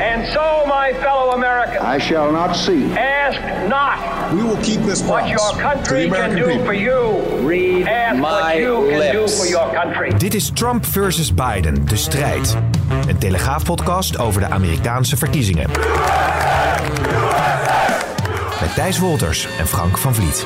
[0.00, 2.84] And so, my fellow Americans, I shall not see.
[2.96, 3.98] ask not
[4.32, 6.64] We will keep this what promise your to the country can do people.
[6.64, 7.22] for you.
[7.46, 9.38] Read Ask what my you can do lips.
[9.38, 10.12] for your country.
[10.18, 12.56] Dit is Trump versus Biden, de strijd.
[13.08, 15.70] Een telegraafpodcast over de Amerikaanse verkiezingen.
[18.60, 20.44] Met Thijs Wolters en Frank van Vliet.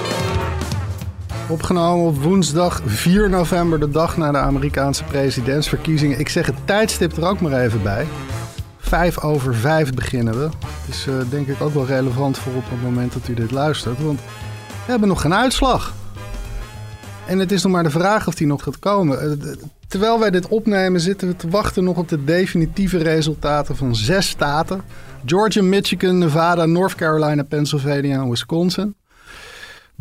[1.49, 6.19] Opgenomen op woensdag 4 november, de dag na de Amerikaanse presidentsverkiezingen.
[6.19, 8.07] Ik zeg het tijdstip er ook maar even bij.
[8.89, 10.45] Vijf over vijf beginnen we.
[10.45, 13.51] Het is eh, denk ik ook wel relevant voor op het moment dat u dit
[13.51, 14.03] luistert.
[14.03, 14.21] Want
[14.85, 15.95] we hebben nog geen uitslag.
[17.27, 19.21] En het is nog maar de vraag of die nog gaat komen.
[19.21, 19.57] Eh,
[19.89, 24.29] Terwijl wij dit opnemen zitten we te wachten nog op de definitieve resultaten van zes
[24.29, 24.83] staten.
[25.25, 28.95] Georgia, Michigan, Nevada, North Carolina, Pennsylvania en Wisconsin.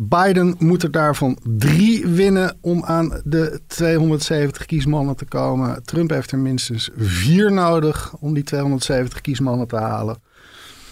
[0.00, 5.82] Biden moet er daarvan drie winnen om aan de 270 kiesmannen te komen.
[5.84, 10.14] Trump heeft er minstens vier nodig om die 270 kiesmannen te halen.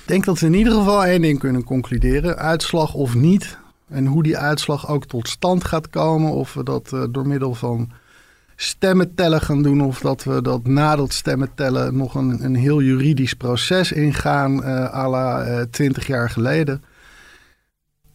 [0.02, 2.36] Ik denk dat we in ieder geval één ding kunnen concluderen.
[2.36, 3.58] Uitslag of niet.
[3.88, 6.30] En hoe die uitslag ook tot stand gaat komen.
[6.30, 7.90] Of we dat eh, door middel van
[8.56, 9.80] stemmen tellen gaan doen.
[9.80, 14.64] Of dat we dat na dat stemmen tellen nog een, een heel juridisch proces ingaan.
[14.64, 16.82] eh à la eh, 20 jaar geleden.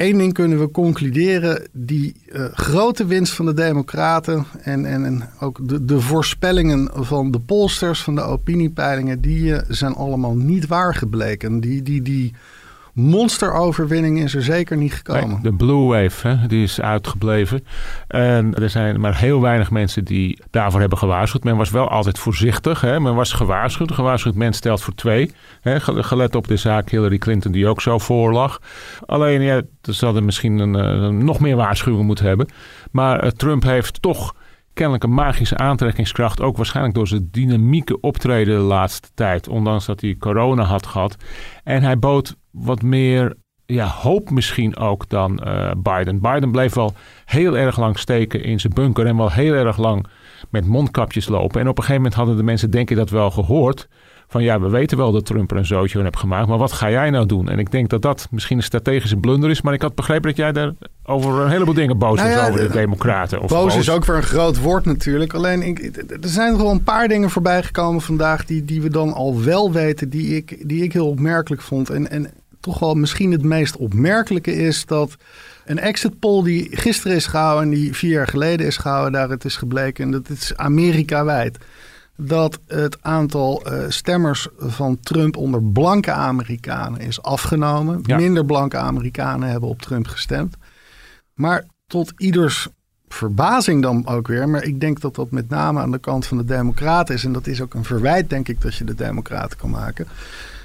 [0.02, 1.68] Eén ding kunnen we concluderen.
[1.72, 7.32] Die eh, grote winst van de Democraten en, en, en ook de, de voorspellingen van
[7.32, 11.60] de polsters, van de opiniepeilingen, die eh, zijn allemaal niet waar gebleken.
[11.60, 12.34] Die, die, die
[12.94, 15.30] monsteroverwinning is er zeker niet gekomen.
[15.30, 17.66] Nee, de Blue Wave, hè, die is uitgebleven.
[18.08, 21.44] En er zijn maar heel weinig mensen die daarvoor hebben gewaarschuwd.
[21.44, 22.82] Men was wel altijd voorzichtig.
[22.82, 23.00] Hè.
[23.00, 23.92] Men was gewaarschuwd.
[23.92, 25.32] Gewaarschuwd mens stelt voor twee.
[25.62, 28.60] Hè, ge- gelet op de zaak Hillary Clinton die ook zo voorlag.
[29.06, 32.48] Alleen, ja, ze hadden misschien een, eh, nog meer waarschuwing moeten hebben.
[32.92, 34.34] Maar eh, Trump heeft toch
[34.74, 36.42] kennelijk een magische aantrekkingskracht.
[36.42, 39.48] Ook waarschijnlijk door zijn dynamieke optreden de laatste tijd.
[39.48, 41.16] Ondanks dat hij corona had gehad.
[41.64, 46.22] En hij bood wat meer ja, hoop misschien ook dan eh, Biden.
[46.22, 46.94] Biden bleef wel
[47.26, 49.06] heel erg lang steken in zijn bunker.
[49.06, 50.08] En wel heel erg lang
[50.50, 51.62] met mondkapjes lopen.
[51.62, 53.88] En op een gegeven moment hadden de mensen denk ik dat wel gehoord.
[54.32, 56.48] Van ja, we weten wel dat Trump er een zootje van heeft gemaakt.
[56.48, 57.50] Maar wat ga jij nou doen?
[57.50, 59.62] En ik denk dat dat misschien een strategische blunder is.
[59.62, 62.48] Maar ik had begrepen dat jij daar over een heleboel dingen boos Nou was ja,
[62.48, 63.42] over de de- democraten.
[63.42, 65.34] Of Boos is ook weer een groot woord natuurlijk.
[65.34, 65.80] Alleen ik,
[66.22, 69.44] er zijn er wel een paar dingen voorbij gekomen vandaag die, die we dan al
[69.44, 71.90] wel weten, die ik, die ik heel opmerkelijk vond.
[71.90, 75.16] En, en toch wel misschien het meest opmerkelijke is dat
[75.66, 79.46] een exit poll die gisteren is gehouden en die vier jaar geleden is gehouden, daaruit
[79.46, 81.58] is gebleken, en dat is Amerika-wijd,
[82.28, 88.00] dat het aantal eh, stemmers van Trump onder blanke Amerikanen is afgenomen.
[88.04, 88.18] Ja.
[88.18, 90.56] Minder blanke Amerikanen hebben op Trump gestemd.
[91.34, 92.68] Maar tot ieders
[93.08, 94.50] verbazing dan ook weer.
[94.50, 97.24] Maar ik denk dat dat met name aan de kant van de Democraten is.
[97.24, 100.08] En dat is ook een verwijt, denk ik, dat je de Democraten kan maken.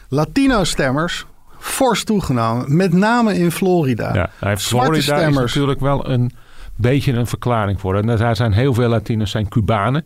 [0.09, 1.27] Latino-stemmers
[1.59, 2.77] fors toegenomen.
[2.77, 4.15] Met name in Florida.
[4.15, 5.55] Ja, hij heeft Zwarte Florida is stemmers.
[5.55, 6.33] natuurlijk wel een
[6.77, 7.97] beetje een verklaring voor.
[7.97, 10.05] En daar zijn heel veel Latinos zijn Cubanen.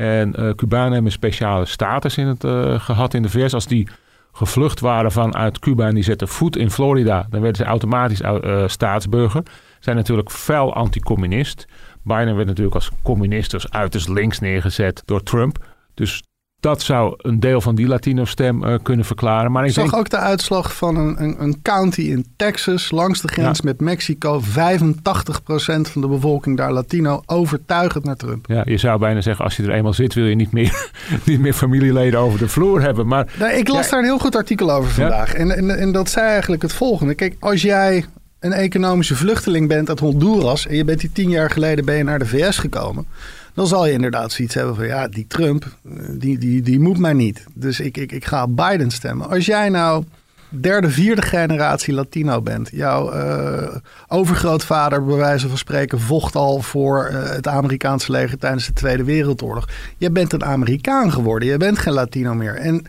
[0.00, 3.54] En eh Cubanen hebben speciale status in het, eh, gehad in de VS.
[3.54, 3.88] Als die
[4.32, 8.68] gevlucht waren vanuit Cuba en die zetten voet in Florida, dan werden ze automatisch eh,
[8.68, 9.42] staatsburger.
[9.80, 11.66] Zijn natuurlijk fel anticommunist.
[12.02, 15.66] Biden werd natuurlijk als communist, dus uiterst links neergezet door Trump.
[15.94, 16.22] Dus
[16.60, 19.52] dat zou een deel van die Latino-stem eh, kunnen verklaren.
[19.52, 23.20] Maar ik zag denk, ook de uitslag van een, een, een county in Texas, langs
[23.20, 23.64] de grens Ja.
[23.64, 24.40] met Mexico.
[24.40, 24.44] 85%
[25.90, 28.46] van de bevolking daar Latino, overtuigend naar Trump.
[28.48, 30.90] Ja, je zou bijna zeggen, als je er eenmaal zit, wil je niet meer,
[31.24, 33.06] niet meer familieleden over de vloer hebben.
[33.06, 33.90] Maar Nou, ik las Ja.
[33.90, 35.34] daar een heel goed artikel over vandaag.
[35.34, 37.14] En, en, en dat zei eigenlijk het volgende.
[37.14, 38.04] Kijk, als jij
[38.40, 40.66] een economische vluchteling bent uit Honduras...
[40.66, 43.06] en je bent die tien jaar geleden ben je naar de VS gekomen...
[43.60, 44.86] dan zal je inderdaad zoiets hebben van...
[44.86, 47.44] ja, die Trump, eh, die, die, die moet mij niet.
[47.54, 49.28] Dus ik, ik, ik ga op Biden stemmen.
[49.28, 50.04] Als jij nou
[50.48, 52.68] derde, vierde generatie Latino bent...
[52.72, 53.76] jouw eh,
[54.08, 56.00] overgrootvader, bij wijze van spreken...
[56.00, 59.68] vocht al voor eh, het Amerikaanse leger tijdens de Tweede Wereldoorlog.
[59.96, 61.48] Je bent een Amerikaan geworden.
[61.48, 62.54] Je bent geen Latino meer.
[62.54, 62.86] En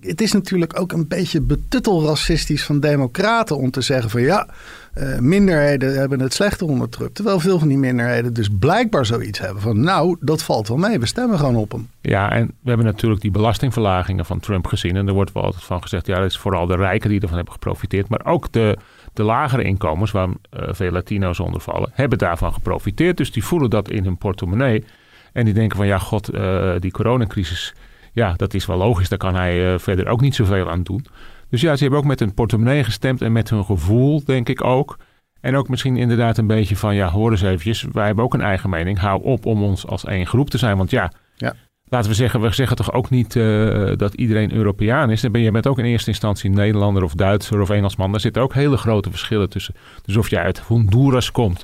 [0.00, 4.48] het is natuurlijk ook een beetje betuttelracistisch van democraten om te zeggen van ja,
[4.92, 7.14] eh, minderheden hebben het slechter onder Trump.
[7.14, 9.80] Terwijl veel van die minderheden dus blijkbaar zoiets hebben van...
[9.80, 11.88] nou, dat valt wel mee, we stemmen gewoon op hem.
[12.00, 14.96] Ja, en we hebben natuurlijk die belastingverlagingen van Trump gezien.
[14.96, 17.36] En er wordt wel altijd van gezegd, ja, dat is vooral de rijken die ervan
[17.36, 18.08] hebben geprofiteerd.
[18.08, 18.78] Maar ook de,
[19.12, 23.16] de lagere inkomens, waar eh, veel Latino's onder vallen, hebben daarvan geprofiteerd.
[23.16, 24.84] Dus die voelen dat in hun portemonnee.
[25.32, 27.74] En die denken van, ja, god, eh, die coronacrisis,
[28.12, 29.08] ja, dat is wel logisch.
[29.08, 31.06] Daar kan hij verder ook niet zoveel aan doen.
[31.52, 34.64] Dus ja, ze hebben ook met hun portemonnee gestemd en met hun gevoel, denk ik
[34.64, 34.98] ook.
[35.40, 38.40] En ook misschien inderdaad een beetje van, ja, hoor eens eventjes, wij hebben ook een
[38.40, 38.98] eigen mening.
[38.98, 40.76] Hou op om ons als één groep te zijn.
[40.76, 41.54] Want ja, Ja.
[41.84, 45.20] laten we zeggen, we zeggen toch ook niet eh, dat iedereen Europeaan is.
[45.20, 48.10] Dan ben je bent ook in eerste instantie Nederlander of Duitser of Engelsman.
[48.10, 49.74] Daar zitten ook hele grote verschillen tussen.
[50.04, 51.62] Dus of je uit Honduras komt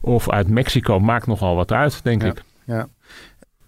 [0.00, 2.28] of uit Mexico, maakt nogal wat uit, denk Ja.
[2.28, 2.42] ik.
[2.64, 2.88] Ja.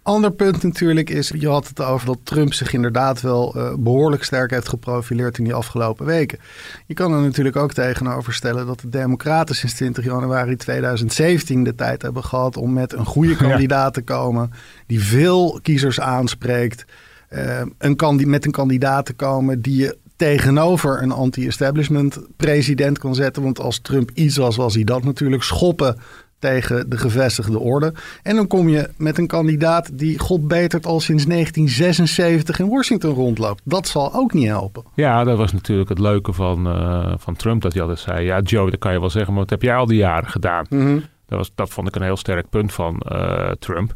[0.03, 4.25] Ander punt natuurlijk is, je had het over dat Trump zich inderdaad wel eh, behoorlijk
[4.25, 6.39] sterk heeft geprofileerd in die afgelopen weken.
[6.87, 11.75] Je kan er natuurlijk ook tegenover stellen dat de Democraten sinds 20 januari 2017 de
[11.75, 14.51] tijd hebben gehad om met een goede kandidaat te komen
[14.87, 16.85] die veel kiezers aanspreekt.
[17.29, 23.43] Eh, een met een kandidaat te komen die je tegenover een anti-establishment president kan zetten.
[23.43, 25.43] Want als Trump iets was, was hij dat natuurlijk.
[25.43, 25.97] Schoppen
[26.41, 27.93] tegen de gevestigde orde.
[28.23, 33.15] En dan kom je met een kandidaat die god betert al sinds 1976 in Washington
[33.15, 33.63] rondloopt.
[33.65, 34.85] Dat zal ook niet helpen.
[34.95, 37.63] Ja, dat was natuurlijk het leuke van, eh, van Trump.
[37.63, 39.77] Dat hij altijd zei, ja Joe, dat kan je wel zeggen, maar wat heb jij
[39.77, 40.67] al die jaren gedaan?
[41.27, 43.95] Dat, was, dat vond ik een heel sterk punt van eh, Trump.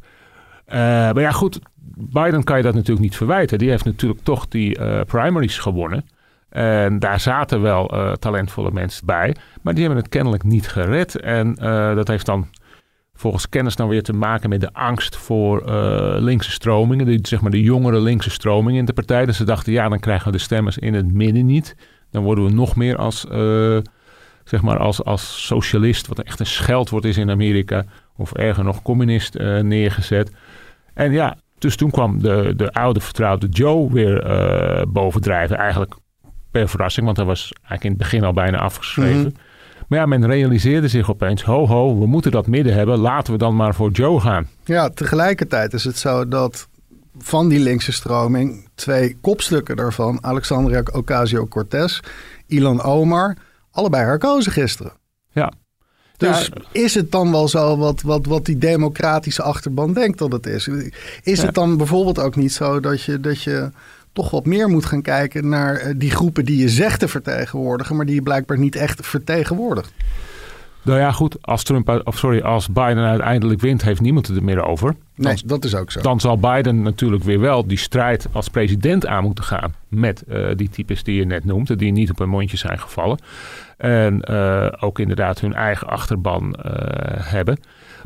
[0.65, 1.59] Eh, maar ja, goed,
[1.97, 3.59] Biden kan je dat natuurlijk niet verwijten.
[3.59, 6.05] Die heeft natuurlijk toch die primaries gewonnen.
[6.55, 9.37] En daar zaten wel eh, talentvolle mensen bij.
[9.63, 11.21] Maar die hebben het kennelijk niet gered.
[11.21, 12.49] En eh, dat heeft dan
[13.15, 17.07] volgens kennis dan weer te maken met de angst voor eh, linkse stromingen.
[17.07, 19.27] Die, zeg maar de jongere linkse stromingen in de partij.
[19.27, 21.77] Dus ze dachten, ja, dan krijgen we de stemmers in het midden niet.
[22.11, 23.27] Dan worden we nog meer als,
[24.45, 27.85] zeg maar als, als socialist, wat echt een scheldwoord is in Amerika.
[28.17, 30.33] Of erger nog, communist neergezet.
[30.93, 34.25] En ja, dus toen kwam de, de oude vertrouwde Joe weer
[34.89, 35.57] bovendrijven.
[35.57, 35.95] Eigenlijk
[36.55, 39.37] per verrassing, want hij was eigenlijk in het begin al bijna afgeschreven.
[39.89, 42.99] Maar ja, men realiseerde zich opeens, ho ho, we moeten dat midden hebben.
[42.99, 44.49] Laten we dan maar voor Joe gaan.
[44.65, 46.69] Ja, tegelijkertijd is het zo dat
[47.19, 52.01] van die linkse stroming twee kopstukken daarvan, Alexandria Ocasio-Cortez,
[52.47, 53.37] Ilan Omar,
[53.71, 54.93] allebei herkozen gisteren.
[55.33, 55.53] Ja.
[56.17, 60.33] Dus Ja, is het dan wel zo wat, wat, wat die democratische achterban denkt dat
[60.33, 60.69] het is?
[61.23, 61.47] Is Ja.
[61.47, 63.71] het dan bijvoorbeeld ook niet zo dat je, dat je
[64.15, 67.97] toch wat meer moet gaan kijken naar eh, die groepen die je zegt te vertegenwoordigen,
[67.97, 69.93] maar die je blijkbaar niet echt vertegenwoordigt?
[70.83, 74.45] Nou ja, goed, als Trump, of sorry, als Biden uiteindelijk wint, heeft niemand het er
[74.45, 74.97] meer over.
[75.15, 76.01] Nee, dat is ook zo.
[76.01, 80.47] dan zal Biden natuurlijk weer wel die strijd als president aan moeten gaan met eh,
[80.57, 83.19] die types die je net noemt, die niet op hun mondje zijn gevallen.
[83.77, 86.57] En eh, ook inderdaad hun eigen achterban
[87.19, 87.59] hebben.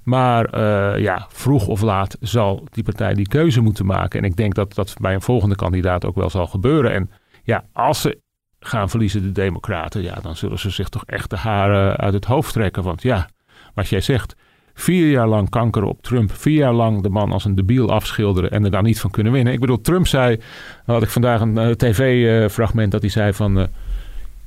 [0.08, 4.20] Maar eh, ja, vroeg of laat zal die partij die keuze moeten maken.
[4.20, 6.93] En ik denk dat dat bij een volgende kandidaat ook wel zal gebeuren.
[6.93, 7.10] En
[7.43, 8.20] ja, als ze
[8.60, 12.25] gaan verliezen, de Democraten, ja, dan zullen ze zich toch echt de haren uit het
[12.25, 12.82] hoofd trekken.
[12.82, 13.28] Want ja,
[13.75, 14.37] wat jij zegt,
[14.75, 18.50] vier jaar lang kanker op Trump, vier jaar lang de man als een debiel afschilderen
[18.50, 19.52] en er dan niet van kunnen winnen.
[19.52, 20.40] Ik bedoel, Trump zei,
[20.84, 23.69] had ik vandaag een eh, tv-fragment dat hij zei van.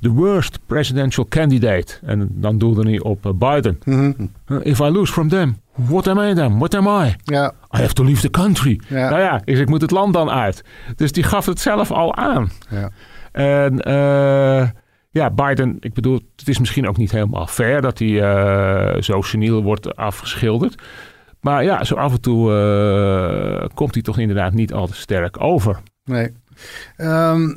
[0.02, 1.98] Eh, The worst presidential candidate.
[2.02, 3.78] En dan doelde hij op eh, Biden.
[3.84, 4.12] Mhm.
[4.46, 6.58] Uh, If I lose from them, what am I then?
[6.58, 7.14] What am I?
[7.24, 8.80] Ja, I have to leave the country.
[8.88, 9.08] Ja.
[9.08, 10.64] Nou ja, is ik moet het land dan uit.
[10.96, 12.50] Dus die gaf het zelf al aan.
[12.70, 12.90] ja.
[13.32, 14.68] En eh,
[15.10, 19.20] ja, Biden, ik bedoel, het is misschien ook niet helemaal fair dat hij eh, zo
[19.20, 20.82] seniel wordt afgeschilderd.
[21.40, 25.42] Maar ja, zo af en toe eh, komt hij toch inderdaad niet al te sterk
[25.42, 25.78] over.
[26.04, 26.32] Nee.
[26.96, 27.54] Ehm,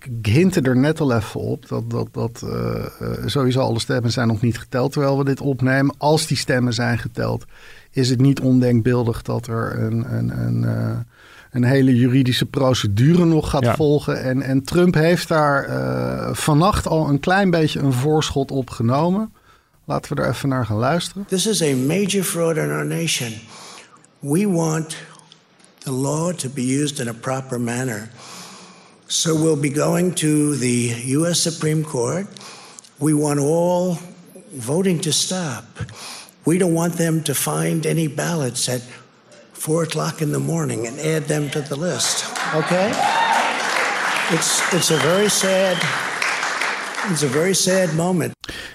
[0.00, 4.12] ik hintte er net al even op dat, dat, dat eh, eh, sowieso alle stemmen
[4.12, 5.94] zijn nog niet geteld terwijl we dit opnemen.
[5.98, 7.44] Als die stemmen zijn geteld,
[7.90, 10.98] is het niet ondenkbeeldig dat er een, een, een, eh,
[11.50, 13.74] een hele juridische procedure nog gaat Ja.
[13.74, 14.22] volgen.
[14.22, 19.32] En, en Trump heeft daar eh, vannacht al een klein beetje een voorschot op genomen.
[19.84, 21.24] Laten we er even naar gaan luisteren.
[21.28, 23.32] This is a major fraud in our nation.
[24.18, 24.96] We want
[25.78, 28.08] the law to be used in a proper manner.
[29.06, 31.40] So we'll be going to the U.S.
[31.40, 32.26] Supreme Court.
[32.98, 33.98] We want all
[34.52, 35.64] voting to stop.
[36.44, 38.80] We don't want them to find any ballots at
[39.52, 42.24] four o'clock in the morning and add them to the list.
[42.54, 42.92] Okay?
[44.30, 45.76] It's it's a very sad
[47.10, 48.32] it's a very sad moment.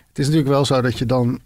[0.07, 1.39] Het is natuurlijk wel zo dat je dan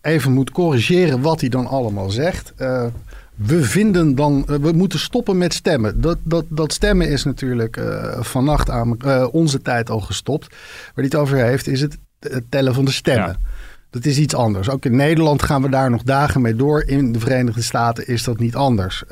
[0.00, 2.52] even moet corrigeren wat hij dan allemaal zegt.
[2.56, 2.86] Eh,
[3.34, 6.00] we vinden dan, eh, we moeten stoppen met stemmen.
[6.00, 10.48] Dat, dat, dat stemmen is natuurlijk eh, vannacht aan eh, onze tijd al gestopt.
[10.48, 13.28] Waar hij het over heeft, is het het tellen van de stemmen.
[13.28, 13.48] Ja.
[13.90, 14.70] Dat is iets anders.
[14.70, 16.84] Ook in Nederland gaan we daar nog dagen mee door.
[16.86, 19.02] In de Verenigde Staten is dat niet anders.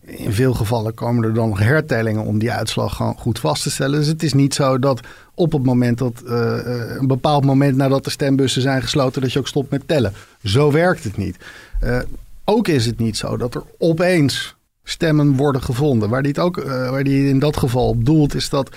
[0.00, 3.70] In veel gevallen komen er dan nog hertellingen om die uitslag gewoon goed vast te
[3.70, 3.98] stellen.
[3.98, 5.00] Dus het is niet zo dat
[5.34, 9.48] op het moment dat een bepaald moment nadat de stembussen zijn gesloten, dat je ook
[9.48, 10.12] stopt met tellen.
[10.42, 11.36] Zo werkt het niet.
[12.44, 16.08] Ook is het niet zo dat er opeens stemmen worden gevonden.
[16.08, 18.76] Waar die, het ook, eh, waar die in dat geval op doelt, is dat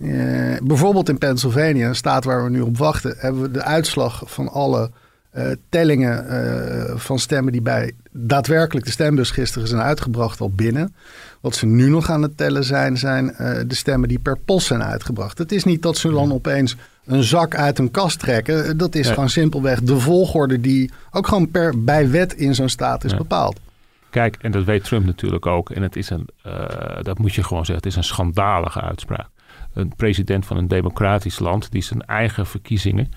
[0.00, 4.22] eh, bijvoorbeeld in Pennsylvania, een staat waar we nu op wachten, hebben we de uitslag
[4.24, 4.90] van alle
[5.30, 10.94] eh, tellingen van stemmen die bij daadwerkelijk de stembus gisteren zijn uitgebracht al binnen.
[11.40, 13.34] Wat ze nu nog aan het tellen zijn, zijn
[13.66, 15.38] de stemmen die per post zijn uitgebracht.
[15.38, 18.64] Het is niet dat ze dan opeens een zak uit een kast trekken.
[18.64, 19.12] Eh, Dat is Ja.
[19.14, 23.16] gewoon simpelweg de volgorde die ook gewoon per, bij wet in zo'n staat is Ja.
[23.16, 23.60] bepaald.
[24.10, 25.70] Kijk, en dat weet Trump natuurlijk ook.
[25.70, 29.28] En het is een, eh, dat moet je gewoon zeggen, het is een schandalige uitspraak.
[29.74, 33.10] Een president van een democratisch land die zijn eigen verkiezingen,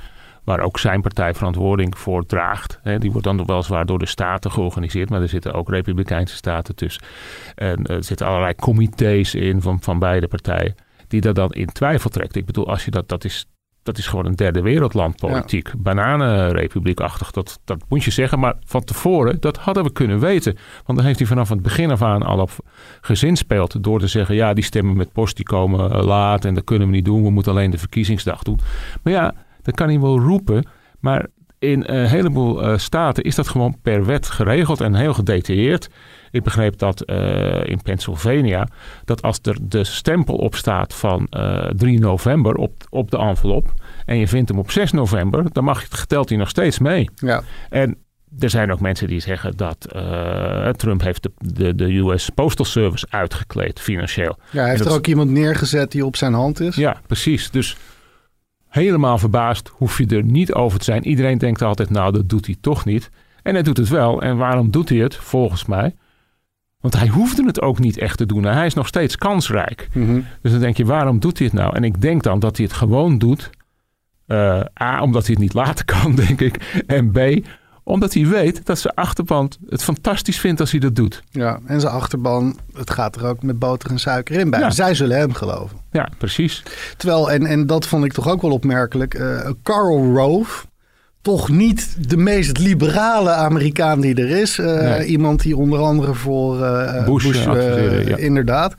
[0.43, 2.79] waar ook zijn partij verantwoording voor draagt.
[2.83, 6.75] Hè, die wordt dan weliswaar door de staten georganiseerd, maar er zitten ook republikeinse staten
[6.75, 7.03] tussen.
[7.55, 10.75] En eh, er zitten allerlei comité's in van, van beide partijen,
[11.07, 12.35] die dat dan in twijfel trekt.
[12.35, 13.45] Ik bedoel, als je dat, dat is.
[13.85, 15.71] Dat is gewoon een derde wereldland politiek.
[15.77, 18.39] Bananenrepubliekachtig, dat, dat moet je zeggen.
[18.39, 20.57] Maar van tevoren, dat hadden we kunnen weten.
[20.85, 22.51] Want dan heeft hij vanaf het begin af aan al op
[23.01, 23.83] gezinspeeld.
[23.83, 26.45] Door te zeggen, ja, die stemmen met post die komen eh, laat.
[26.45, 27.23] En dat kunnen we niet doen.
[27.23, 28.59] We moeten alleen de verkiezingsdag doen.
[29.03, 30.67] Maar ja, dat kan hij wel roepen.
[30.99, 31.27] Maar
[31.59, 35.89] in een heleboel eh, staten is dat gewoon per wet geregeld en heel gedetailleerd.
[36.35, 38.67] Ik begreep dat eh, in Pennsylvania,
[39.05, 43.73] dat als er de stempel op staat van eh, 3 november op, op de envelop
[44.05, 47.09] en je vindt hem op 6 november, dan mag je, geteld hij nog steeds mee.
[47.15, 47.41] Ja.
[47.69, 47.97] En
[48.39, 52.65] er zijn ook mensen die zeggen dat eh, Trump heeft de, de, de US Postal
[52.65, 54.37] Service uitgekleed financieel.
[54.51, 56.75] Ja, hij heeft dat- er ook iemand neergezet die op zijn hand is.
[56.75, 57.51] Ja, precies.
[57.51, 57.77] Dus
[58.69, 61.07] helemaal verbaasd hoef je er niet over te zijn.
[61.07, 63.09] Iedereen denkt altijd, nou, dat doet hij toch niet.
[63.43, 64.21] En hij doet het wel.
[64.21, 65.15] En waarom doet hij het?
[65.15, 65.95] Volgens mij.
[66.85, 68.43] Want hij hoefde het ook niet echt te doen.
[68.43, 69.87] Hij is nog steeds kansrijk.
[69.93, 70.19] Mhm.
[70.41, 71.75] Dus dan denk je, waarom doet hij het nou?
[71.75, 73.49] En ik denk dan dat hij het gewoon doet.
[74.27, 76.83] eh, A, omdat hij het niet laten kan, denk ik.
[76.87, 77.19] En B,
[77.83, 81.23] omdat hij weet dat zijn achterban het fantastisch vindt als hij dat doet.
[81.31, 84.59] Ja, en zijn achterban, het gaat er ook met boter en suiker in bij.
[84.59, 84.69] Ja.
[84.69, 85.77] Zij zullen hem geloven.
[85.91, 86.63] Ja, precies.
[86.97, 90.65] Terwijl, en, en dat vond ik toch ook wel opmerkelijk, eh Karl Rove,
[91.25, 94.59] toch niet de meest liberale Amerikaan die er is.
[94.59, 95.05] Eh, Nee.
[95.05, 98.17] Iemand die onder andere voor eh, Bush, Bush, eh, ja.
[98.17, 98.75] inderdaad.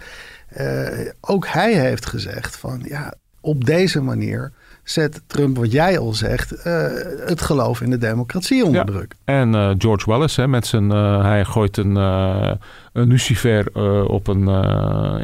[1.21, 4.53] Ook hij heeft gezegd van ja, op deze manier
[4.89, 6.87] zet Trump, wat jij al zegt, eh,
[7.27, 8.85] het geloof in de democratie onder Ja.
[8.85, 9.15] druk.
[9.25, 12.59] En eh, George Wallace, hè, met zijn, eh, hij gooit een, een
[12.93, 13.73] lucifer
[14.09, 14.49] op een,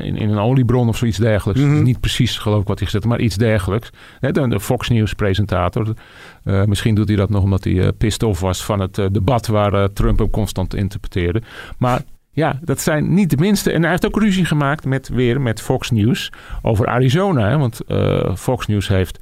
[0.02, 1.60] in, in een oliebron of zoiets dergelijks.
[1.62, 1.82] Mhm.
[1.82, 3.90] Niet precies geloof ik wat hij gezet maar iets dergelijks.
[4.20, 5.94] Hè, de, de Fox News presentator.
[6.44, 10.18] Misschien doet hij dat nog omdat hij pissed off was van het debat waar Trump
[10.18, 11.42] hem constant interpreteerde.
[11.78, 13.72] Maar ja, dat zijn niet de minste.
[13.72, 17.48] En hij heeft ook ruzie gemaakt met, weer met Fox News over Arizona.
[17.48, 17.80] Hè, want
[18.38, 19.18] Fox News heeft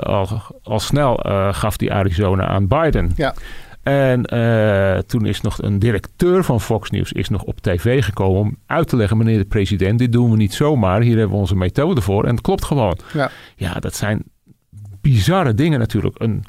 [0.00, 0.28] al,
[0.62, 3.12] al snel eh, gaf die Arizona aan Biden.
[3.16, 3.34] Ja.
[3.82, 8.40] En eh, toen is nog een directeur van Fox News is nog op tv gekomen
[8.40, 11.00] om uit te leggen, meneer de president, dit doen we niet zomaar.
[11.00, 12.24] Hier hebben we onze methode voor.
[12.24, 12.98] En het klopt gewoon.
[13.12, 13.30] Ja.
[13.56, 14.22] Ja, dat zijn
[15.00, 16.14] bizarre dingen natuurlijk.
[16.18, 16.44] Een,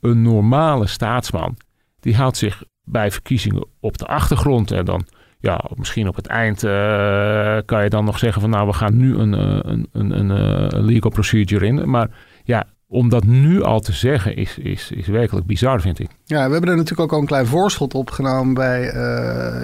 [0.00, 1.56] een normale staatsman,
[2.00, 4.70] die houdt zich bij verkiezingen op de achtergrond.
[4.70, 5.06] En dan,
[5.44, 8.96] ja, misschien op het eind eh, kan je dan nog zeggen van nou, we gaan
[8.96, 11.90] nu een, eh, een, een, een, eh, een legal procedure in.
[11.90, 12.08] Maar
[12.44, 16.08] ja, om dat nu al te zeggen is, is, is werkelijk bizar, vind ik.
[16.24, 18.82] Ja, we hebben er natuurlijk ook al een klein voorschot opgenomen bij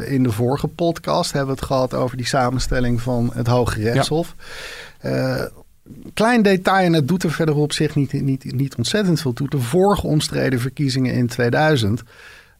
[0.07, 1.33] in de vorige podcast.
[1.33, 4.35] Hebben we het gehad over die samenstelling van het Hoge Rechtshof.
[6.15, 9.49] Klein detail, en het doet er verder op zich niet, niet, niet ontzettend veel toe.
[9.49, 12.03] De vorige omstreden verkiezingen in 2000.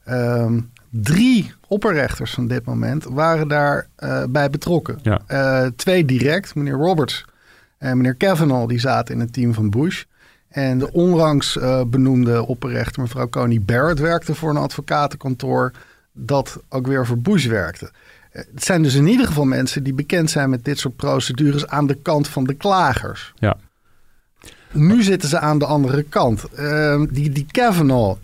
[0.05, 0.59] ehm,
[0.91, 4.99] drie opperrechters van dit moment waren daar eh, bij betrokken.
[5.03, 5.21] Ja.
[5.27, 7.25] Eh, twee direct, meneer Roberts
[7.79, 10.05] en meneer Kavanaugh, die zaten in het team van Bush.
[10.49, 15.73] En de onlangs eh, benoemde opperrechter, mevrouw Coney Barrett, werkte voor een advocatenkantoor
[16.13, 17.91] dat ook weer voor Bush werkte.
[18.31, 21.87] Het zijn dus in ieder geval mensen die bekend zijn met dit soort procedures aan
[21.87, 23.33] de kant van de klagers.
[23.35, 23.57] Ja.
[24.73, 26.45] Nu zitten ze aan de andere kant.
[26.45, 28.19] Ehm, die, die Kavanaugh,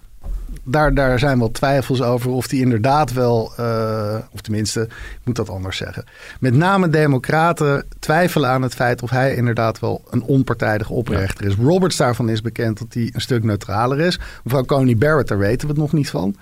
[0.66, 5.37] daar, daar zijn wel twijfels over of die inderdaad wel, eh, of tenminste, ik moet
[5.37, 6.04] dat anders zeggen.
[6.40, 11.54] Met name democraten twijfelen aan het feit of hij inderdaad wel een onpartijdige opperrechter is.
[11.54, 14.18] Roberts daarvan is bekend dat hij een stuk neutraler is.
[14.44, 16.37] Mevrouw Coney Barrett, daar weten we het nog niet van.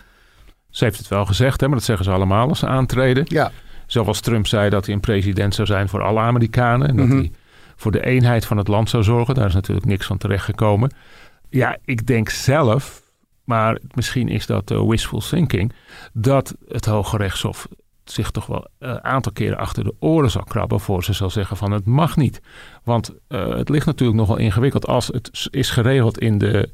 [0.71, 3.25] Ze heeft het wel gezegd, hè, maar dat zeggen ze allemaal als ze aantreden.
[3.29, 3.51] Ja,
[3.87, 6.89] Zoals Trump zei dat hij een president zou zijn voor alle Amerikanen.
[6.89, 7.17] En dat Mhm.
[7.17, 7.33] hij
[7.77, 9.35] voor de eenheid van het land zou zorgen.
[9.35, 10.93] Daar is natuurlijk niks van terechtgekomen.
[11.49, 13.03] Ja, ik denk zelf,
[13.45, 15.73] maar misschien is dat uh, wishful thinking,
[16.13, 17.69] dat het Hoge Rechtshof
[18.05, 21.57] zich toch wel een aantal keren achter de oren zal krabben voor ze zal zeggen
[21.57, 22.41] van het mag niet.
[22.83, 26.71] Want uh, het ligt natuurlijk nogal ingewikkeld als het is geregeld in de,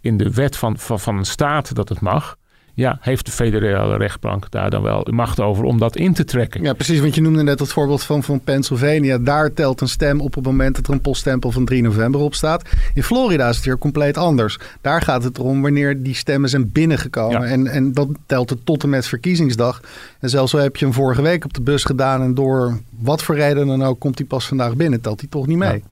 [0.00, 2.36] in de wet van, van, van een staat dat het mag
[2.74, 6.62] ja, heeft de federale rechtbank daar dan wel macht over om dat in te trekken.
[6.62, 7.00] Ja, precies.
[7.00, 9.18] Want je noemde net het voorbeeld van, van Pennsylvania.
[9.18, 12.34] Daar telt een stem op het moment dat er een poststempel van 3 november op
[12.34, 12.68] staat.
[12.94, 14.58] In Florida is het weer compleet anders.
[14.80, 17.44] Daar gaat het erom wanneer die stemmen zijn binnengekomen.
[17.44, 19.80] En, en dat telt het tot en met verkiezingsdag.
[20.20, 22.22] En zelfs zo heb je hem vorige week op de bus gedaan.
[22.22, 25.00] En door wat voor reden dan ook komt hij pas vandaag binnen.
[25.00, 25.82] Telt hij toch niet mee.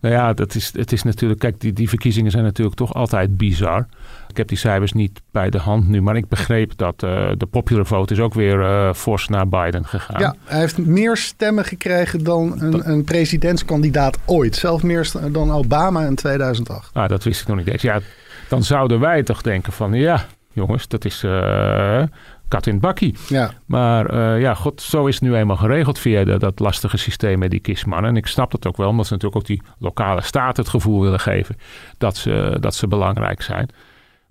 [0.00, 1.40] Nou ja, dat is, het is natuurlijk.
[1.40, 3.86] Kijk, die, die verkiezingen zijn natuurlijk toch altijd bizar.
[4.28, 7.46] Ik heb die cijfers niet bij de hand nu, maar ik begreep dat uh, de
[7.46, 10.20] popular vote is ook weer uh, fors naar Biden gegaan.
[10.20, 14.56] Ja, hij heeft meer stemmen gekregen dan een, een presidentskandidaat ooit.
[14.56, 16.90] Zelfs meer dan Obama in 2008.
[16.92, 17.82] Ah, dat wist ik nog niet eens.
[17.82, 18.00] Ja,
[18.48, 22.02] dan zouden wij toch denken van ja, jongens, dat is uh,
[22.50, 23.14] kat in het bakkie.
[23.28, 23.50] Ja.
[23.66, 27.38] Maar uh, ja, god, zo is het nu eenmaal geregeld via de, dat lastige systeem
[27.38, 28.10] met die kistmannen.
[28.10, 31.00] En ik snap dat ook wel, omdat ze natuurlijk ook die lokale staat het gevoel
[31.00, 31.56] willen geven
[31.98, 33.68] dat ze, dat ze belangrijk zijn.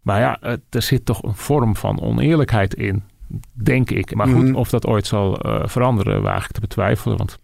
[0.02, 3.04] Maar ja, er zit toch een vorm van oneerlijkheid in,
[3.54, 4.16] denk ik.
[4.16, 4.56] Maar goed, mm.
[4.56, 7.18] of dat ooit zal uh, veranderen, waag ik te betwijfelen.
[7.18, 7.40] Want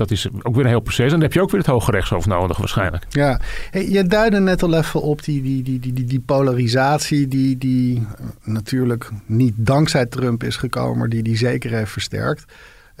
[0.00, 1.04] dat is ook weer een heel proces.
[1.04, 3.06] En dan heb je ook weer het Hoge Rechtshof nodig waarschijnlijk.
[3.08, 3.40] Ja,
[3.70, 7.28] hey, je duidde net al even op die, die, die, die, polarisatie...
[7.28, 8.04] die, die uh,
[8.44, 10.98] natuurlijk niet dankzij Trump is gekomen...
[10.98, 12.44] maar die die zeker heeft versterkt.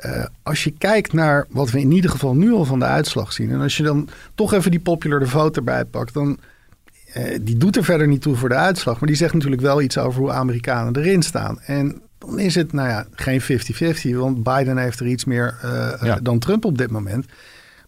[0.06, 3.32] Uh, als je kijkt naar wat we in ieder geval nu al van de uitslag
[3.32, 3.50] zien...
[3.50, 6.14] en als je dan toch even die popular vote erbij pakt...
[6.14, 6.38] dan
[7.16, 8.98] uh, die doet er verder niet toe voor de uitslag.
[9.00, 11.60] Maar die zegt natuurlijk wel iets over hoe Amerikanen erin staan.
[11.60, 13.44] En dan is het, nou ja, geen 50-50.
[14.14, 16.18] Want Biden heeft er iets meer uh, ja.
[16.22, 17.26] dan Trump op dit moment.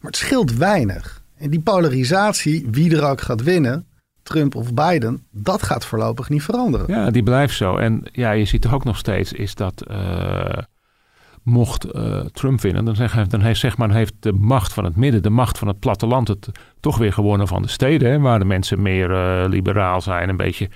[0.01, 1.23] Maar het scheelt weinig.
[1.39, 3.87] En die polarisatie, wie er ook gaat winnen,
[4.23, 6.87] Trump of Biden, dat gaat voorlopig niet veranderen.
[6.89, 7.77] Ja, die blijft zo.
[7.77, 10.59] En ja, je ziet toch ook nog steeds is dat uh,
[11.43, 14.97] mocht uh, Trump winnen, dan, zeg, dan heeft, zeg maar, heeft de macht van het
[14.97, 16.49] midden, de macht van het platteland het
[16.81, 18.11] toch weer gewonnen van de steden.
[18.11, 20.69] Hè, waar de mensen meer uh, liberaal zijn, een beetje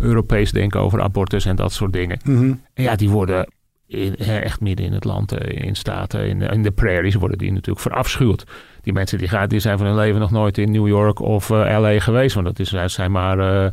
[0.00, 2.18] Europees denken over abortus en dat soort dingen.
[2.24, 2.62] Mm -hmm.
[2.74, 3.46] En ja, die worden
[3.86, 7.80] in, echt midden in het land, in staten, in, in, de prairies worden die natuurlijk
[7.80, 8.44] verafschuwd.
[8.82, 11.50] Die mensen die, gaan, die zijn van hun leven nog nooit in New York of
[11.50, 13.70] uh, LA geweest, want dat is, zijn maar uh,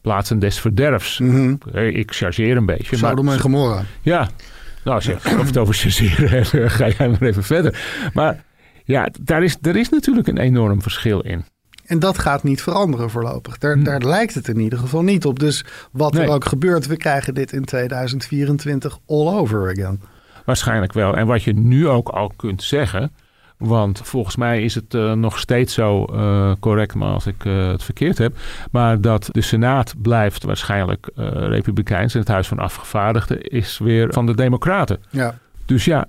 [0.00, 1.18] plaatsen des verderfs.
[1.18, 1.78] Mm -hmm.
[1.82, 2.96] Ik chargeer een beetje.
[2.96, 3.82] Sodom en Gomorra.
[4.02, 4.28] Ja,
[4.84, 7.80] nou als je het over chargeren ga jij maar even verder.
[8.12, 8.44] Maar
[8.84, 11.44] ja, daar is, er is natuurlijk een enorm verschil in.
[11.90, 13.58] En dat gaat niet veranderen voorlopig.
[13.58, 13.82] Daar, hm.
[13.82, 15.38] daar lijkt het in ieder geval niet op.
[15.38, 16.22] Dus wat nee.
[16.22, 20.00] er ook gebeurt, we krijgen dit in 2024 all over again.
[20.44, 21.16] Waarschijnlijk wel.
[21.16, 23.12] En wat je nu ook al kunt zeggen.
[23.56, 27.68] Want volgens mij is het uh, nog steeds zo uh, correct, maar als ik uh,
[27.68, 28.36] het verkeerd heb.
[28.70, 32.14] Maar dat de Senaat blijft waarschijnlijk republikeins.
[32.14, 34.98] En het Huis van Afgevaardigden is weer van de Democraten.
[35.10, 35.34] Ja.
[35.64, 36.06] Dus ja,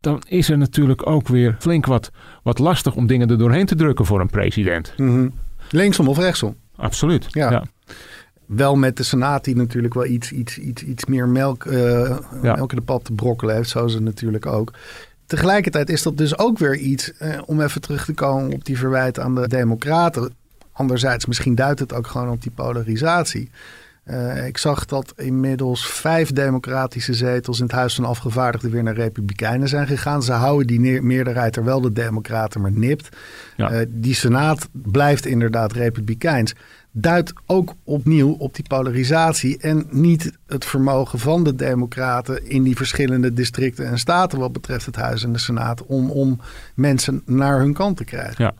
[0.00, 2.10] dan is er natuurlijk ook weer flink wat,
[2.42, 4.92] wat lastig om dingen er doorheen te drukken voor een president.
[4.96, 5.32] Mm -hmm.
[5.70, 6.56] Linksom of rechtsom?
[6.76, 7.26] Absoluut.
[7.28, 7.50] Ja.
[7.50, 7.64] ja.
[8.46, 12.54] Wel met de Senaat die natuurlijk wel iets, iets, iets, iets meer melk, uh, ja.
[12.54, 14.72] melk in de pap te brokkelen heeft, zo ze natuurlijk ook.
[15.26, 18.78] Tegelijkertijd is dat dus ook weer iets, eh, om even terug te komen op die
[18.78, 20.34] verwijt aan de democraten.
[20.72, 23.50] Anderzijds, misschien duidt het ook gewoon op die polarisatie.
[24.10, 28.94] Uh, ik zag dat inmiddels vijf democratische zetels in het Huis van Afgevaardigden weer naar
[28.94, 30.22] Republikeinen zijn gegaan.
[30.22, 33.08] Ze houden die meerderheid er wel de Democraten maar nipt.
[33.56, 33.72] Ja.
[33.72, 36.54] Uh, die Senaat blijft inderdaad Republikeins.
[36.90, 42.76] Duidt ook opnieuw op die polarisatie en niet het vermogen van de Democraten in die
[42.76, 46.40] verschillende districten en staten wat betreft het Huis en de Senaat om, om
[46.74, 48.44] mensen naar hun kant te krijgen.
[48.44, 48.54] Ja.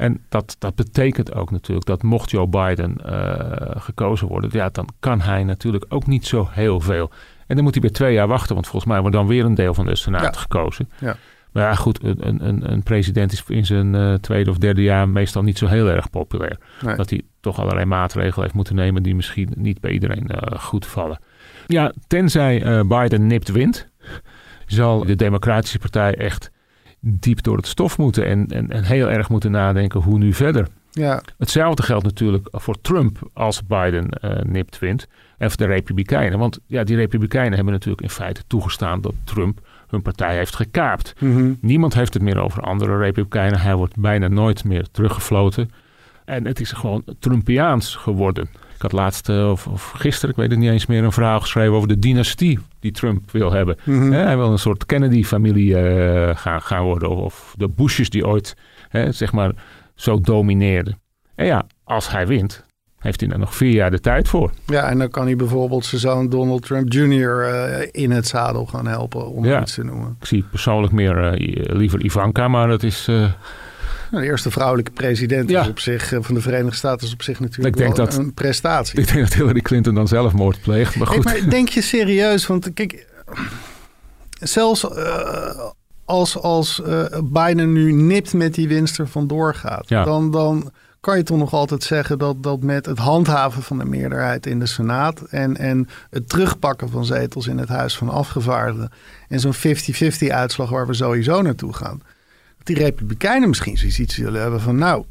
[0.00, 3.34] En dat, dat betekent ook natuurlijk dat mocht Joe Biden uh,
[3.76, 7.10] gekozen worden, ja, dan kan hij natuurlijk ook niet zo heel veel.
[7.46, 9.54] En dan moet hij weer twee jaar wachten, want volgens mij wordt dan weer een
[9.54, 10.40] deel van de Senaat ja.
[10.40, 10.88] gekozen.
[10.98, 11.16] Ja.
[11.52, 15.08] Maar ja, goed, een, een, een president is in zijn uh, tweede of derde jaar
[15.08, 16.58] meestal niet zo heel erg populair.
[16.82, 16.96] Nee.
[16.96, 20.86] Dat hij toch allerlei maatregelen heeft moeten nemen die misschien niet bij iedereen uh, goed
[20.86, 21.18] vallen.
[21.66, 23.88] Ja, tenzij Biden nipt wint,
[24.66, 26.50] zal de Democratische Partij echt
[27.00, 30.66] diep door het stof moeten en, en, en heel erg moeten nadenken hoe nu verder.
[30.90, 31.22] Ja.
[31.38, 35.08] Hetzelfde geldt natuurlijk voor Trump als Biden uh, nipt wint
[35.38, 36.38] en voor de Republikeinen.
[36.38, 41.14] Want ja, die Republikeinen hebben natuurlijk in feite toegestaan dat Trump hun partij heeft gekaapt.
[41.18, 41.58] Mm -hmm.
[41.60, 43.60] Niemand heeft het meer over andere Republikeinen.
[43.60, 45.70] Hij wordt bijna nooit meer teruggefloten.
[46.24, 48.48] En het is gewoon Trumpiaans geworden.
[48.80, 51.40] Ik had laatst, uh, of, of, gisteren, ik weet het niet eens meer, een verhaal
[51.40, 53.76] geschreven over de dynastie die Trump wil hebben.
[53.84, 54.12] Mm -hmm.
[54.12, 57.08] He, hij wil een soort Kennedy-familie uh, gaan, gaan worden.
[57.08, 58.56] Of, of, de Bushes die ooit,
[59.10, 59.52] zeg maar,
[59.94, 60.98] zo domineerden.
[61.34, 62.64] En ja, als hij wint,
[62.98, 64.50] heeft hij er nog vier jaar de tijd voor.
[64.66, 67.40] Ja, en dan kan hij bijvoorbeeld zijn zoon Donald Trump Jr.
[67.40, 69.60] eh, in het zadel gaan helpen, om Ja.
[69.60, 70.16] iets te noemen.
[70.20, 73.08] Ik zie persoonlijk meer eh, liever Ivanka, maar dat is...
[73.08, 73.24] eh,
[74.10, 75.60] De eerste vrouwelijke president Ja.
[75.62, 78.14] is op zich, eh, van de Verenigde Staten is op zich natuurlijk Ik denk dat-
[78.16, 78.98] een prestatie.
[79.00, 81.24] ik denk dat Hillary Clinton dan zelfmoord pleegt, maar Hey, goed.
[81.24, 82.46] maar denk je serieus?
[82.46, 83.06] Want kijk,
[84.40, 85.60] zelfs eh,
[86.04, 90.04] als, als eh, Biden nu nipt met die winst er vandoor gaat, Ja.
[90.04, 90.70] dan, dan
[91.00, 94.58] kan je toch nog altijd zeggen dat, dat met het handhaven van de meerderheid in
[94.58, 98.90] de Senaat en, en het terugpakken van zetels in het Huis van Afgevaardigden
[99.28, 102.00] en zo'n 50-50 uitslag waar we sowieso naartoe gaan,
[102.60, 105.04] dat die Republikeinen misschien zoiets zullen hebben van nou.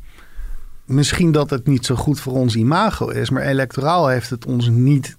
[0.85, 4.69] Misschien dat het niet zo goed voor ons imago is, maar electoraal heeft het ons
[4.69, 5.17] niet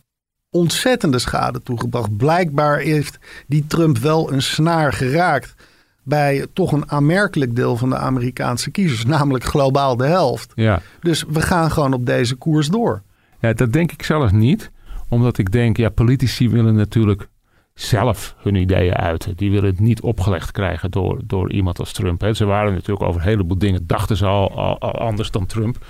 [0.50, 2.16] ontzettende schade toegebracht.
[2.16, 5.54] Blijkbaar heeft die Trump wel een snaar geraakt
[6.02, 10.52] bij toch een aanmerkelijk deel van de Amerikaanse kiezers, namelijk globaal de helft.
[10.54, 10.82] Ja.
[11.00, 13.02] Dus we gaan gewoon op deze koers door.
[13.40, 14.70] ja, dat denk ik zelf niet.
[15.08, 17.28] Omdat ik denk, ja, politici willen natuurlijk
[17.74, 19.36] zelf hun ideeën uiten.
[19.36, 22.20] Die willen het niet opgelegd krijgen door, door iemand als Trump.
[22.20, 22.34] Hè.
[22.34, 25.86] Ze waren natuurlijk over een heleboel dingen, dachten ze al, anders dan Trump.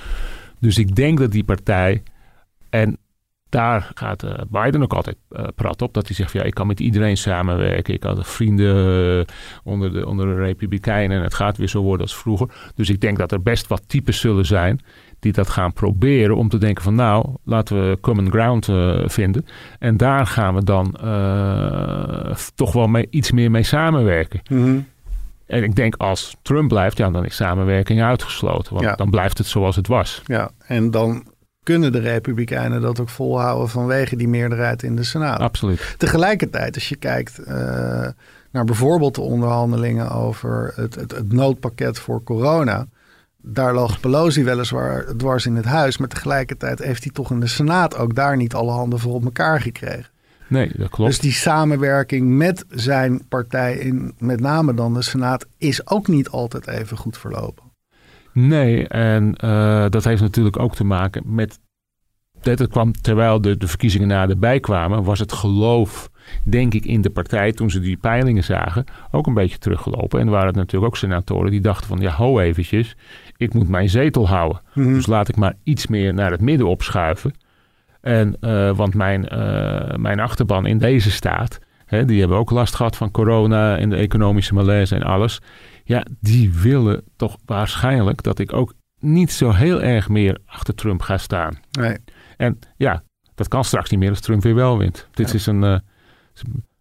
[0.59, 2.03] Dus ik denk dat die partij,
[2.71, 2.99] en
[3.51, 6.67] daar gaat eh, Biden ook altijd eh prat op, dat hij zegt, ja, ik kan
[6.67, 7.95] met iedereen samenwerken.
[7.95, 8.77] Ik had vrienden
[9.19, 12.49] eh, onder, de, onder de Republikeinen en het gaat weer zo worden als vroeger.
[12.75, 14.81] Dus ik denk dat er best wat types zullen zijn
[15.21, 19.47] die dat gaan proberen om te denken van nou, laten we common ground eh, vinden.
[19.79, 24.41] En daar gaan we dan eh, toch wel mee, iets meer mee samenwerken.
[25.47, 28.73] En ik denk als Trump blijft, ja, dan is samenwerking uitgesloten.
[28.75, 28.95] Want Ja.
[28.95, 30.23] dan blijft het zoals het was.
[30.25, 31.25] Ja, en dan
[31.63, 35.39] kunnen de Republikeinen dat ook volhouden vanwege die meerderheid in de Senaat.
[35.41, 35.95] Absoluut.
[35.99, 37.55] Tegelijkertijd, als je kijkt eh,
[38.53, 42.87] naar bijvoorbeeld de onderhandelingen over het, het, het noodpakket voor corona.
[43.43, 47.47] Daar lag Pelosi weliswaar dwars in het huis, maar tegelijkertijd heeft hij toch in de
[47.47, 50.07] Senaat ook daar niet alle handen voor op elkaar gekregen.
[50.51, 51.11] Nee, dat klopt.
[51.11, 56.29] Dus die samenwerking met zijn partij, in, met name dan de Senaat, is ook niet
[56.29, 57.65] altijd even goed verlopen.
[58.33, 61.59] Nee, en eh, dat heeft natuurlijk ook te maken met.
[62.41, 66.11] Dat het kwam terwijl de, de verkiezingen naderbij kwamen, was het geloof,
[66.45, 70.21] denk ik, in de partij toen ze die peilingen zagen, ook een beetje teruggelopen.
[70.21, 72.97] En waren natuurlijk ook senatoren die dachten van, ja, ho eventjes,
[73.41, 74.61] ik moet mijn zetel houden.
[74.75, 77.35] Dus laat ik maar iets meer naar het midden opschuiven.
[78.01, 82.75] En, eh, want mijn, eh, mijn achterban in deze staat, hè, die hebben ook last
[82.75, 85.41] gehad van corona en de economische malaise en alles.
[85.85, 91.03] Ja, die willen toch waarschijnlijk dat ik ook niet zo heel erg meer achter Trump
[91.03, 91.59] ga staan.
[91.71, 91.97] Nee.
[92.37, 93.03] En ja,
[93.35, 95.09] dat kan straks niet meer als Trump weer wel wint.
[95.13, 95.35] Dit Ja.
[95.35, 95.79] is een, eh,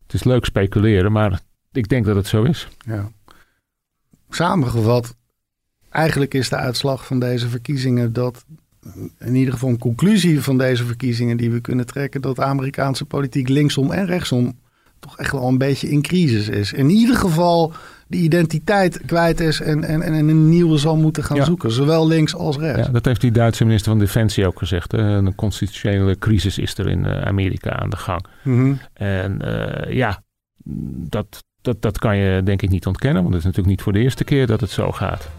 [0.04, 1.40] het is leuk speculeren, maar
[1.72, 2.68] ik denk dat het zo is.
[2.78, 3.10] Ja.
[4.30, 5.16] Samengevat,
[5.90, 8.46] eigenlijk is de uitslag van deze verkiezingen dat,
[9.20, 13.06] in ieder geval een conclusie van deze verkiezingen die we kunnen trekken, dat de Amerikaanse
[13.06, 14.58] politiek linksom en rechtsom
[15.00, 16.74] toch echt wel een beetje in crisis is.
[16.74, 17.74] In ieder geval
[18.08, 21.44] de identiteit kwijt is en, en, en een nieuwe zal moeten gaan Ja.
[21.44, 22.86] zoeken, zowel links als rechts.
[22.86, 24.94] Ja, dat heeft die Duitse minister van Defensie ook gezegd.
[24.94, 28.26] Een constitutionele crisis is er in eh, Amerika aan de gang.
[28.44, 28.74] Mhm.
[28.94, 30.24] En eh, ja,
[31.10, 33.22] dat, dat, dat kan je denk ik niet ontkennen.
[33.22, 35.30] Want het is natuurlijk niet voor de eerste keer dat het zo gaat.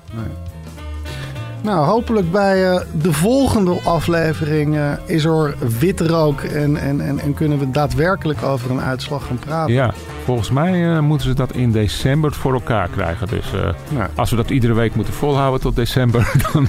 [1.62, 7.18] Nou, hopelijk bij eh, de volgende aflevering eh, is er wit rook en, en, en,
[7.18, 9.74] en kunnen we daadwerkelijk over een uitslag gaan praten.
[9.74, 9.94] Ja,
[10.24, 13.28] volgens mij eh, moeten ze dat in december voor elkaar krijgen.
[13.28, 13.44] Dus
[13.88, 16.68] Nou, als we dat iedere week moeten volhouden tot december, dan,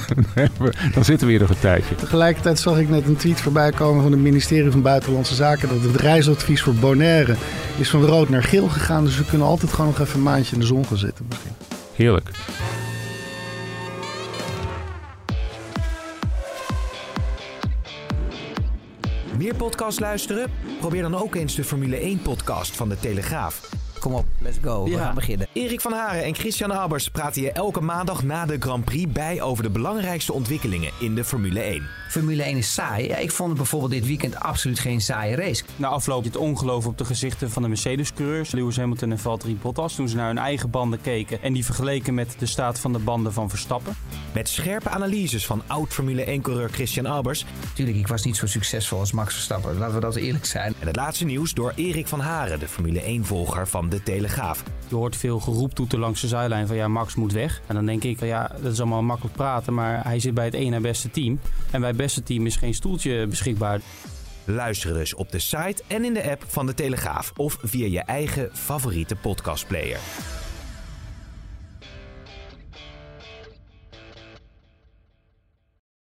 [0.58, 1.96] we- dan zitten we hier nog een tijdje.
[1.96, 5.82] Tegelijkertijd zag ik net een tweet voorbij komen van het ministerie van Buitenlandse Zaken dat
[5.92, 7.36] het reisadvies voor Bonaire
[7.78, 9.04] is van rood naar geel gegaan.
[9.06, 11.52] Dus we kunnen altijd gewoon nog even een maandje in de zon gaan zitten misschien.
[11.96, 12.30] Heerlijk.
[19.42, 20.52] Meer podcast luisteren?
[20.80, 23.70] Probeer dan ook eens de Formule 1-podcast van de Telegraaf.
[24.00, 24.84] Kom op, let's go.
[24.84, 25.00] We Ja.
[25.04, 25.48] gaan beginnen.
[25.54, 29.42] Erik van Haren en Christian Albers praten je elke maandag na de Grand Prix bij
[29.42, 31.88] over de belangrijkste ontwikkelingen in de Formule 1.
[32.10, 33.08] Formule 1 is saai.
[33.08, 35.64] Ja, ik vond het bijvoorbeeld dit weekend absoluut geen saaie race.
[35.76, 39.96] Na afloop het ongeloof op de gezichten van de Mercedes-coureurs, Lewis Hamilton en Valtteri Bottas,
[39.96, 43.00] toen ze naar hun eigen banden keken en die vergeleken met de staat van de
[43.00, 43.96] banden van Verstappen.
[44.34, 49.12] Met scherpe analyses van oud-Formule 1-coureur Christian Albers Tuurlijk, ik was niet zo succesvol als
[49.12, 49.78] Max Verstappen.
[49.78, 50.74] Laten we dat eerlijk zijn.
[50.80, 54.64] en het laatste nieuws door Erik van Haren, de Formule 1-volger van de Telegraaf.
[54.88, 57.62] Je hoort veel geroeptoeten langs de zijlijn van ja, Max moet weg.
[57.68, 60.46] En dan denk ik van ja, dat is allemaal makkelijk praten, maar hij zit bij
[60.46, 61.40] het ene beste team.
[61.72, 63.82] En bij het beste team is geen stoeltje beschikbaar.
[64.46, 68.00] Luister dus op de site en in de app van de Telegraaf of via je
[68.00, 70.00] eigen favoriete podcastplayer.